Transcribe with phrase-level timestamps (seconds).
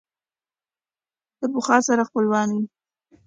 [1.39, 2.63] له پخوا سره خپلوان وي